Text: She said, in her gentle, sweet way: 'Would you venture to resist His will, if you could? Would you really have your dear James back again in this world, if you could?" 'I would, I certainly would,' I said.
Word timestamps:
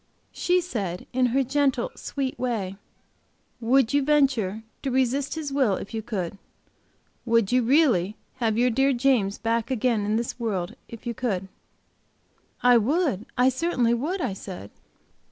She 0.31 0.61
said, 0.61 1.05
in 1.13 1.27
her 1.27 1.43
gentle, 1.43 1.91
sweet 1.95 2.39
way: 2.39 2.75
'Would 3.59 3.93
you 3.93 4.01
venture 4.01 4.63
to 4.81 4.89
resist 4.89 5.35
His 5.35 5.53
will, 5.53 5.75
if 5.75 5.93
you 5.93 6.01
could? 6.01 6.39
Would 7.23 7.51
you 7.51 7.61
really 7.61 8.15
have 8.37 8.57
your 8.57 8.71
dear 8.71 8.93
James 8.93 9.37
back 9.37 9.69
again 9.69 10.03
in 10.03 10.15
this 10.15 10.39
world, 10.39 10.75
if 10.89 11.05
you 11.05 11.13
could?" 11.13 11.49
'I 12.63 12.77
would, 12.79 13.25
I 13.37 13.49
certainly 13.49 13.93
would,' 13.93 14.21
I 14.21 14.33
said. 14.33 14.71